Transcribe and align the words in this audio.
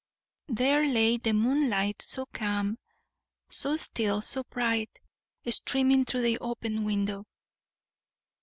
There 0.47 0.83
lay 0.83 1.17
the 1.17 1.31
moonlight, 1.31 2.01
so 2.01 2.25
calm, 2.33 2.79
so 3.51 3.77
still, 3.77 4.19
so 4.19 4.43
bright, 4.45 4.99
streaming 5.45 6.05
through 6.05 6.23
the 6.23 6.39
open 6.39 6.85
window. 6.85 7.27